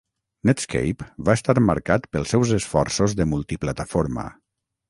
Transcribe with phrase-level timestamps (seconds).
[0.49, 4.27] Netscape va estat marcat pels seus esforços de multi-plataforma.